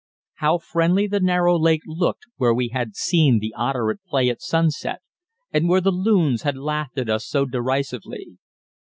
How 0.37 0.57
friendly 0.57 1.05
the 1.05 1.19
narrow 1.19 1.55
lake 1.59 1.83
looked 1.85 2.23
where 2.37 2.55
we 2.55 2.69
had 2.69 2.95
seen 2.95 3.37
the 3.37 3.53
otter 3.55 3.91
at 3.91 4.01
play 4.01 4.29
at 4.29 4.41
sunset 4.41 5.01
and 5.51 5.69
where 5.69 5.79
the 5.79 5.91
loons 5.91 6.41
had 6.41 6.57
laughed 6.57 6.97
at 6.97 7.07
us 7.07 7.27
so 7.27 7.45
derisively. 7.45 8.39